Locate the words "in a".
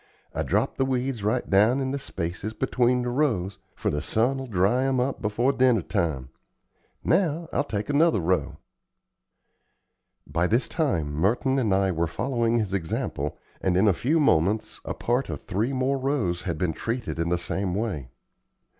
13.77-13.93